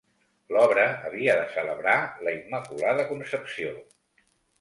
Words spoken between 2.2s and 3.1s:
la Immaculada